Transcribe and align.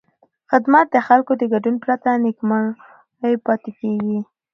خدمت 0.51 0.85
د 0.91 0.97
خلکو 1.07 1.31
د 1.37 1.41
ګډون 1.53 1.75
پرته 1.83 2.09
نیمګړی 2.23 3.33
پاتې 3.45 3.71
کېږي. 3.79 4.19